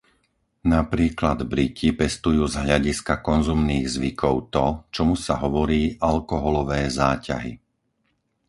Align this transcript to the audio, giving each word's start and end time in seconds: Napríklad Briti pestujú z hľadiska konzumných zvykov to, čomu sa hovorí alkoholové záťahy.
Napríklad 0.75 1.37
Briti 1.51 1.89
pestujú 2.01 2.43
z 2.53 2.65
hľadiska 2.65 3.13
konzumných 3.29 3.85
zvykov 3.95 4.33
to, 4.55 4.65
čomu 4.95 5.13
sa 5.25 5.35
hovorí 5.43 5.81
alkoholové 6.11 6.81
záťahy. 6.99 7.53